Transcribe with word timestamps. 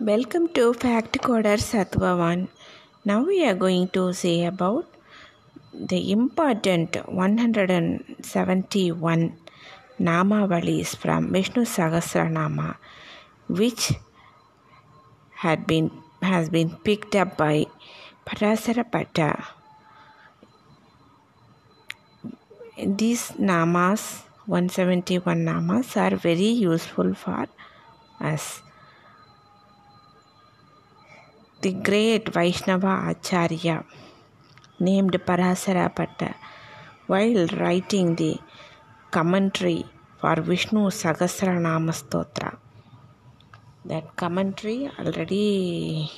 Welcome 0.00 0.48
to 0.54 0.72
Fact 0.72 1.20
Coder 1.20 1.58
Sattva 1.60 2.16
1. 2.16 2.48
Now 3.04 3.22
we 3.22 3.44
are 3.44 3.54
going 3.54 3.88
to 3.88 4.14
say 4.14 4.46
about 4.46 4.86
the 5.74 6.10
important 6.10 6.96
171 7.06 9.36
nama 9.98 10.24
Namavalis 10.24 10.96
from 10.96 11.30
Vishnu 11.30 11.66
Sahasranama 11.66 12.76
which 13.46 13.92
had 15.34 15.66
been 15.66 15.90
has 16.22 16.48
been 16.48 16.76
picked 16.76 17.14
up 17.14 17.36
by 17.36 17.66
Parasarapata. 18.24 19.44
These 22.78 23.32
namas 23.32 24.22
171 24.46 25.44
namas 25.44 25.94
are 25.98 26.16
very 26.16 26.48
useful 26.48 27.12
for 27.12 27.48
us. 28.18 28.62
The 31.62 31.72
great 31.72 32.30
Vaishnava 32.30 33.04
Acharya 33.10 33.84
named 34.78 35.12
Parasarapata 35.12 36.34
while 37.06 37.46
writing 37.48 38.16
the 38.16 38.38
commentary 39.10 39.84
for 40.18 40.36
Vishnu 40.40 40.88
Sahasranama 40.88 41.92
Stotra. 41.92 42.56
That 43.84 44.16
commentary 44.16 44.90
already 44.98 46.10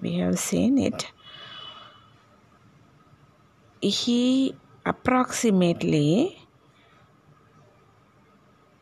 we 0.00 0.18
have 0.18 0.38
seen 0.38 0.78
it. 0.78 1.10
He 3.82 4.54
approximately 4.86 6.38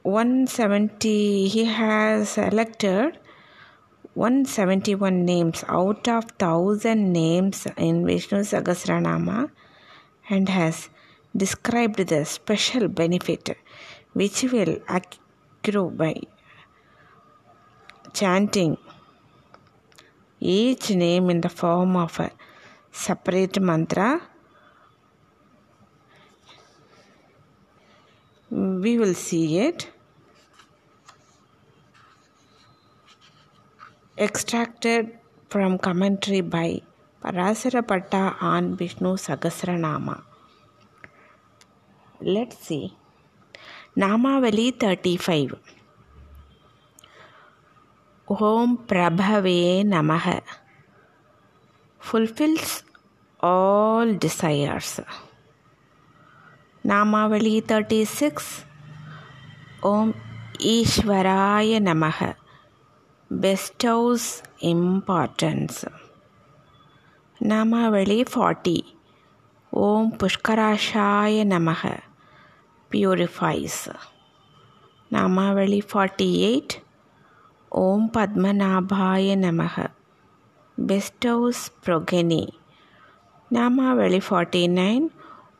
170 0.02 1.48
he 1.48 1.64
has 1.64 2.28
selected 2.28 3.18
171 4.15 5.25
names 5.25 5.65
out 5.69 6.07
of 6.07 6.25
1000 6.39 7.12
names 7.12 7.66
in 7.79 8.05
Vishnu 8.07 8.41
Sahasranama 8.41 9.51
and 10.29 10.49
has 10.51 10.91
described 11.35 11.96
the 11.96 12.24
special 12.24 12.88
benefit 12.88 13.57
which 14.13 14.43
will 14.43 14.77
accrue 14.87 15.91
by 15.91 16.15
chanting 18.13 18.77
each 20.41 20.91
name 20.91 21.30
in 21.30 21.41
the 21.41 21.49
form 21.49 21.97
of 21.97 22.21
a 22.21 22.30
separate 22.91 23.59
mantra. 23.60 24.21
We 28.51 28.99
will 28.99 29.15
see 29.15 29.59
it. 29.59 29.88
Extracted 34.23 35.18
from 35.51 35.78
commentary 35.78 36.42
by 36.42 36.80
Parasarapata 37.20 38.40
on 38.40 38.76
Vishnu 38.76 39.16
Sahasranama. 39.16 40.23
Let's 42.20 42.59
see. 42.59 42.95
Namavali 43.96 44.79
35. 44.79 45.59
Om 48.29 48.79
Prabhave 48.87 49.82
Namaha 49.92 50.40
fulfills 51.98 52.84
all 53.40 54.14
desires. 54.14 55.01
Namavali 56.84 57.60
36 57.66 58.64
Om 59.82 60.14
Ishvaraya 60.60 61.80
Namaha 61.80 62.36
bestows 63.41 64.43
importance. 64.61 65.87
Namavali 67.41 68.28
40 68.28 68.84
Om 69.72 70.12
Pushkarashaya 70.19 71.44
Namaha 71.48 72.03
purifies. 72.91 73.88
Namavali 75.10 75.81
48 75.81 76.81
Om 77.72 78.10
Padmanabhaya 78.10 79.34
Namaha 79.34 79.88
bestows 80.76 81.71
progeny. 81.81 82.53
Namavali 83.50 84.21
49 84.21 85.09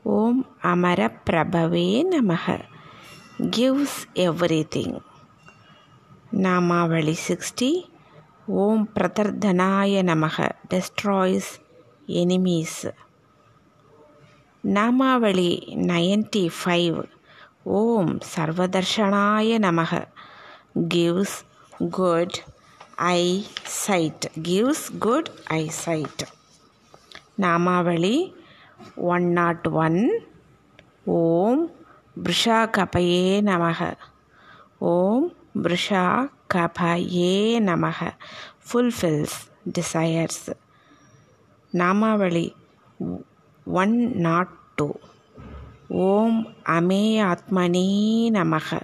Om 0.05 0.45
Amara 0.63 1.09
Prabhave 1.25 2.05
Namaha 2.05 2.67
gives 3.51 4.07
everything. 4.15 5.01
Namavali 6.41 7.15
sixty 7.25 7.71
Om 8.57 8.85
பிரதர்தனாய 8.95 10.03
நமக 10.03 10.47
destroys 10.69 11.51
enemies 12.13 12.83
namavali 14.65 15.51
ninety 15.87 16.45
five 16.59 17.01
Om 17.75 18.13
சர்வதர்ஷனாய 18.35 19.59
நமக 19.59 20.01
gives 20.89 21.37
good 21.97 22.39
eyesight 23.85 24.27
gives 24.43 24.87
good 24.99 25.31
eyesight 25.83 26.25
namavali 27.41 28.17
one 29.11 29.29
nought 29.33 29.69
one 29.79 30.01
Om 31.19 31.63
பிருஷா 32.17 32.59
கபயே 32.71 33.23
நமக 33.43 33.93
ஓம் 34.87 35.29
பிருஷா 35.55 36.03
கபயே 36.55 37.33
நமக 37.61 37.99
fulfils 38.67 39.37
desires 39.73 40.47
namavali 41.73 42.47
one 43.67 43.97
nought 44.19 44.55
two 44.77 44.87
Om 46.05 46.39
அமே 46.71 47.03
ஆத்மனே 47.23 47.87
நமக 48.31 48.79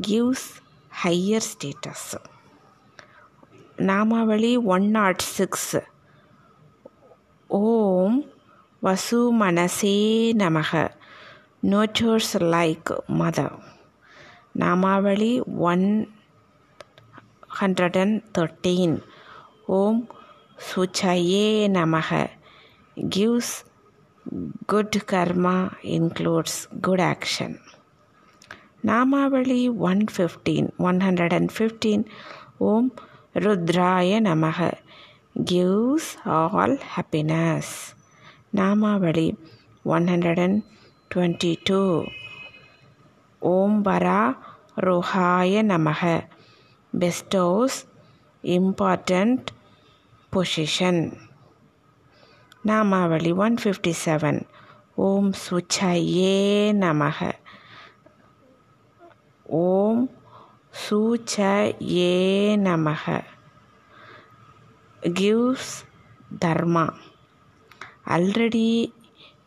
gives 0.00 0.48
higher 0.92 1.46
status 1.46 2.10
namavali 3.82 4.52
one 4.68 4.88
nought 4.90 5.24
six 5.30 5.70
Om 7.50 8.18
வசு 8.82 9.20
மனசே 9.38 9.96
நமக 10.38 10.72
nurtures 11.66 12.34
like 12.50 12.92
mother 13.20 13.56
namavali 14.56 15.32
one 15.64 15.86
hundred 17.60 17.98
and 17.98 18.18
thirteen 18.38 18.96
Om 19.76 20.00
சுச்சயே 20.66 21.46
நமக 21.72 22.10
gives 22.96 23.54
good 24.66 24.98
karma 25.12 25.56
includes 25.96 26.60
good 26.80 27.04
action 27.06 27.56
namavali 28.84 29.60
one 29.82 30.02
fifteen 30.14 30.68
one 30.78 31.00
hundred 31.00 31.34
and 31.34 31.52
fifteen 31.56 32.04
Om 32.64 32.88
ருத்ராய 33.36 34.20
நமக 34.22 34.68
gives 35.50 36.10
all 36.36 36.76
happiness 36.94 37.74
namavali 38.54 39.28
one 39.88 40.06
hundred 40.08 40.40
and 40.40 40.60
twenty 41.10 41.52
two 41.64 41.80
Om 43.42 43.78
வரா 43.84 44.20
ரோஹாய 44.78 45.62
நமக 45.62 46.02
bestows 46.92 47.76
important 48.44 49.48
position 50.32 51.02
namavali 52.64 53.32
one 53.36 53.56
fifty 53.62 53.92
seven 54.04 54.40
Om 55.00 55.30
சுச்சயே 55.42 56.38
நமக 56.80 57.28
ஓம் 59.60 60.02
சூச்ச 60.82 61.34
ஏ 61.96 62.14
நமக 62.64 63.20
gives 65.14 65.74
dharma 66.38 66.86
already 68.08 68.68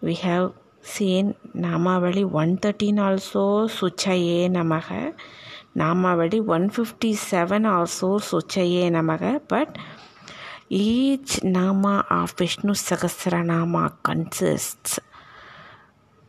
we 0.01 0.15
have 0.15 0.47
seen 0.89 1.35
Namavali 1.55 2.23
113 2.25 2.99
also 2.99 3.67
Suchaye 3.67 4.49
Namaha. 4.49 5.13
Namavali 5.75 6.41
157 6.43 7.65
also 7.65 8.19
Suchaye 8.19 8.89
Namaha. 8.89 9.41
But 9.47 9.77
each 10.69 11.43
Nama 11.43 12.05
of 12.09 12.31
Vishnu 12.33 12.73
Sahasranama 12.73 13.93
consists 14.03 14.99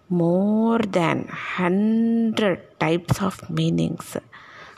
more 0.09 0.79
than 0.81 1.27
100 1.27 2.79
types 2.79 3.23
of 3.23 3.49
meanings. 3.49 4.17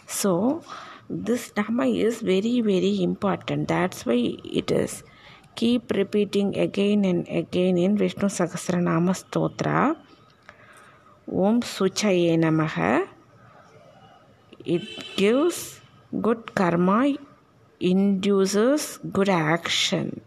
So, 0.06 0.62
this 1.08 1.52
Nama 1.56 1.86
is 1.86 2.20
very, 2.20 2.60
very 2.60 3.02
important. 3.02 3.68
That's 3.68 4.06
why 4.06 4.36
it 4.44 4.70
is. 4.70 5.02
Keep 5.54 5.92
repeating 5.92 6.56
again 6.58 7.04
and 7.04 7.28
again 7.28 7.78
in 7.78 7.96
Vishnu 7.96 8.28
Sahasranama 8.28 9.12
Stotra. 9.12 9.96
Om 11.28 11.60
Suchaye 11.60 12.36
Namaha. 12.38 13.06
It 14.64 14.82
gives 15.16 15.80
good 16.20 16.54
karma 16.54 17.14
induces 17.80 18.98
good 19.12 19.28
action. 19.28 20.20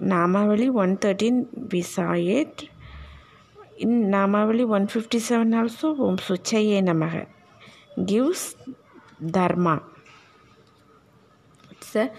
Namavali 0.00 0.70
113 0.70 1.68
we 1.70 1.82
saw 1.82 2.12
it. 2.12 2.68
In 3.78 4.10
Namavali 4.10 4.66
157 4.66 5.54
also 5.54 5.90
Om 5.90 6.18
Suchaye 6.18 6.82
Namaha 6.82 7.26
gives 8.04 8.56
dharma. 9.24 9.82
It's 11.70 11.96
a 11.96 12.10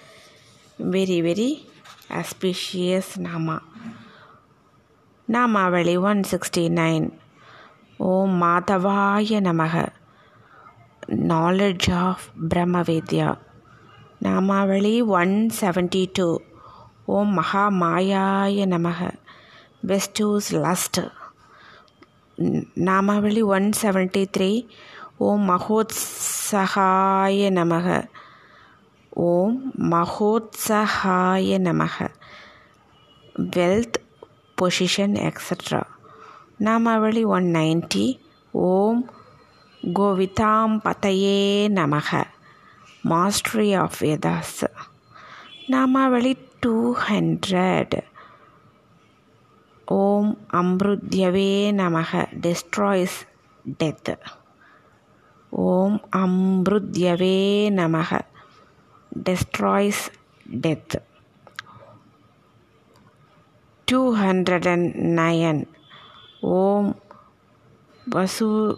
very 0.79 1.21
very 1.21 1.63
auspicious 2.09 3.17
nama. 3.17 3.61
Namavali 5.29 5.95
169 5.97 7.11
Om 7.99 8.29
Madhavaya 8.39 9.39
Namaha 9.41 9.91
knowledge 11.07 11.89
of 11.89 12.31
Brahmavidya. 12.35 13.37
Namavali 14.21 15.01
172 15.01 16.41
Om 17.07 17.35
Mahamayaya 17.37 18.65
Namaha 18.67 19.15
bestows 19.83 20.51
lust. 20.51 20.99
Namavali 22.37 23.41
173 23.41 24.67
Om 25.19 25.47
Om 29.15 29.57
மகோத்சஹாய 29.91 31.57
நமக 31.59 32.07
wealth 33.53 33.97
position 34.57 35.15
etcetera 35.21 35.79
namavali 36.59 37.23
one 37.27 37.47
ninety 37.55 38.07
Om 38.53 38.99
கோவிதாம் 39.83 40.75
பதையே 40.83 41.39
நமக 41.77 42.21
mastery 43.03 43.69
of 43.75 44.01
Vedas 44.01 44.59
நாமாவளி 45.69 46.33
two 46.59 46.75
hundred 47.07 47.97
ஓம் 49.87 50.31
அம்ருத்யவே 50.53 51.49
நமக 51.73 52.27
destroys 52.41 53.19
death 53.79 54.15
ஓம் 55.51 55.99
அம்ருத்யவே 56.15 57.35
நமக 57.73 58.21
destroys 59.23 59.99
death. 60.61 60.93
209 63.91 65.67
ஓம் 66.41 66.99
வசு 68.09 68.77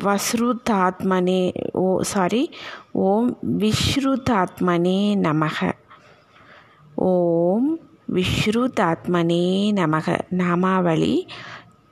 வஸ்ருதாத்மனே 0.00 1.70
oh 1.72 2.00
sorry 2.00 2.50
ஓம் 2.92 3.38
விஸ்ருதாத்மனே 3.58 5.00
நமக. 5.16 5.72
ஓம் 6.94 7.78
விஸ்ருதாத்மனே 8.12 9.72
நமக. 9.72 10.18
Namavali 10.30 11.28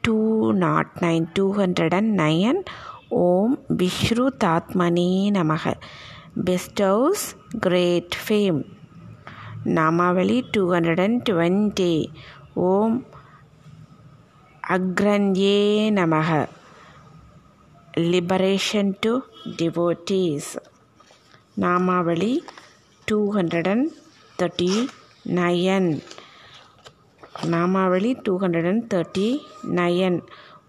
two 0.01 0.53
nought 0.53 0.91
nine 1.01 1.27
two 1.33 1.55
hundred 1.55 1.95
and 1.95 2.19
nine 2.19 2.65
Om 3.11 3.65
விஷ்ரு 3.77 4.27
தாத்மனே 4.39 5.31
நமக 5.31 5.73
bestows 6.45 7.25
great 7.61 8.17
fame 8.29 8.65
namavali 9.65 10.45
two 10.51 10.73
hundred 10.73 11.01
and 11.01 11.29
twenty 11.31 12.07
Om 12.55 13.07
அக்ரந்யே 14.69 15.91
நமக. 15.91 16.49
Liberation 17.97 18.93
to 19.01 19.19
devotees 19.57 20.57
namavali 21.61 22.45
two 23.05 23.33
hundred 23.35 23.69
and 23.69 23.91
thirty 24.39 24.89
nine 25.25 26.03
namavali 27.43 28.17
two 28.23 28.39
hundred 28.39 28.69
and 28.69 28.95
thirty 28.95 29.39
nine 29.71 30.21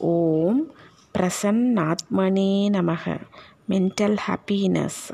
Om 0.00 0.66
Prasannatmani 1.14 2.70
Namaha. 2.70 3.20
Mental 3.68 4.16
happiness. 4.16 5.12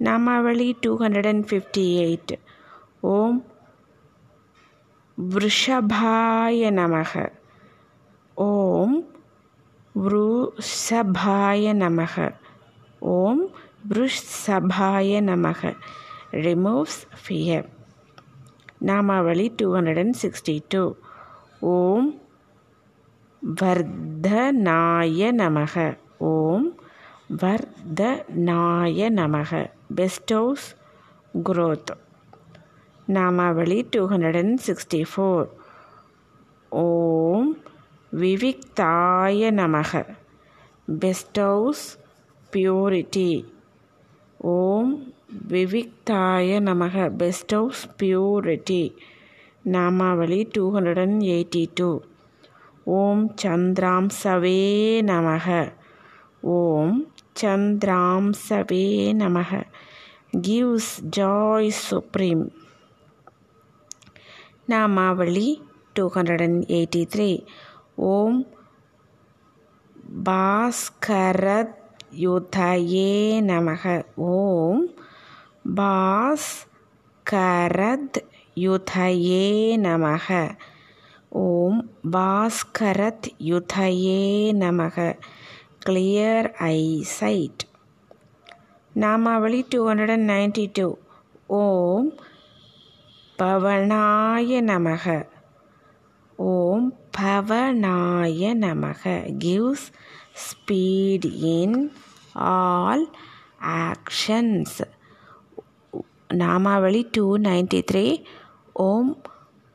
Namavali 0.00 0.74
258. 0.80 2.36
Om 3.02 3.42
वृषभाय 5.18 6.70
नमः 6.70 7.12
ॐ 8.40 8.94
वृषभाय 9.96 11.72
नमः 11.72 12.16
ॐ 13.02 13.44
वृषभाय 13.92 15.20
नमः 15.20 15.62
removes 16.34 17.04
fear 17.26 17.75
namavali 18.79 19.53
two 19.55 19.73
hundred 19.73 19.99
and 19.99 20.17
sixty 20.21 20.59
two 20.69 20.95
Om 21.59 22.21
வர்தநாய 23.61 25.31
நமக. 25.37 25.97
ஓம் 26.17 26.79
வர்தநாய 27.41 29.09
நமக. 29.09 29.69
Bestows 30.33 30.75
growth 31.43 31.93
namavali 33.07 33.87
two 33.89 34.07
hundred 34.07 34.37
and 34.37 34.59
sixty 34.67 35.05
four 35.15 35.47
Om 36.69 37.57
விவிக்தாய 38.11 39.51
நமக. 39.51 40.05
பெஸ்ட் 40.99 41.39
பியூரிட்டி 42.51 43.45
ஓம் 44.37 45.13
விவிக்தாய 45.47 46.59
நமக. 46.69 47.09
Best 47.09 47.55
of 47.55 47.75
purity 48.01 48.95
namavali 49.65 50.47
two 50.51 50.73
hundred 50.73 51.01
and 51.01 51.21
eighty 51.21 51.65
two 51.73 51.99
Om 52.83 53.35
சந்திராம் 53.43 54.09
சவே 54.23 54.59
நமக. 55.11 55.73
ஓம் 56.41 57.11
சந்திராம் 57.41 58.33
சவே 58.49 58.85
நமக. 59.23 59.63
Gives 60.47 60.93
joy 61.17 61.69
supreme 61.69 62.51
namavali 64.67 65.61
two 65.93 66.09
hundred 66.13 66.41
and 66.41 66.63
eighty 66.63 67.07
three 67.15 67.45
Om 67.95 68.47
பாஸ்கரத் 70.25 71.75
யுதயே 72.15 73.41
நமக. 73.41 74.05
ஓம் 74.15 74.93
பாஸ்கரத் 75.75 76.67
யுதயே 78.55 79.75
நமக. 79.77 80.57
ஓம் 81.29 81.91
பாஸ்கரத் 82.11 83.27
யுதயே 83.39 84.51
நமக. 84.53 85.19
Clear 85.85 86.53
eyesight 87.01 87.65
namavali 88.95 89.65
two 89.69 89.87
hundred 89.87 90.11
and 90.11 90.29
ninety 90.29 90.69
two 90.73 90.97
Om 91.47 92.13
பவனாய 93.37 94.61
நமக. 94.61 95.27
ஓம் 96.35 96.97
பவனாய 97.17 98.53
நமக. 98.55 99.33
Gives 99.43 99.87
speed 100.33 101.33
in 101.33 101.91
all 102.33 103.15
actions 103.61 104.95
namavali 106.33 107.09
two 107.11 107.37
ninety 107.37 107.83
three 107.91 108.23
Om 108.73 109.21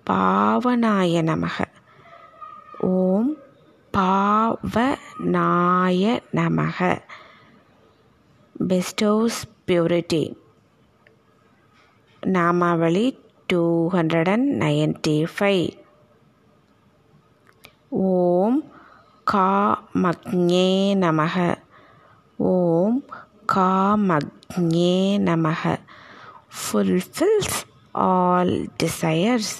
பாவனாய 0.04 1.22
நமக. 1.22 1.64
ஓம் 2.80 3.36
பாவனாய 3.92 6.20
நமக. 6.32 7.02
bestows 8.68 9.42
purity. 9.66 10.36
Namavali 12.22 13.16
295 13.52 15.78
ஓம் 17.88 18.72
காமக்ஞே 19.32 20.94
நமக. 20.94 21.54
ஓம் 22.36 23.04
காமக்ஞே 23.54 25.18
நமக. 25.18 25.78
Fulfills 26.52 27.50
all 27.94 28.50
desires. 28.78 29.50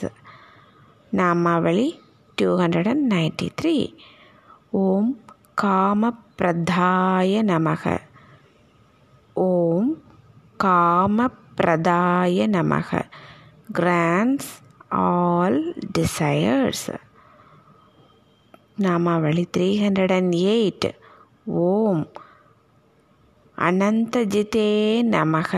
Namavali 1.13 1.89
293 2.39 3.77
ஓம் 4.81 5.09
காமப்பிரதாய 5.63 7.33
நமக 7.51 7.83
ஓம் 9.35 9.91
காமப்பிரதாய 10.65 12.47
நமக 12.57 13.01
grants 13.79 14.51
all 15.03 15.61
desires 15.99 16.89
namavali 18.83 19.45
three 19.57 19.69
hundred 19.83 20.15
and 20.19 20.37
eight 20.55 20.89
Om 21.67 22.03
அனந்தஜிதே 23.59 24.71
நமக 25.17 25.53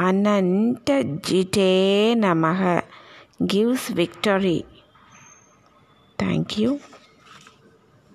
Om 0.00 0.06
Anantajite 0.06 1.68
Namaha 2.16 2.82
gives 3.46 3.90
victory. 3.90 4.64
Thank 6.16 6.56
you. 6.56 6.80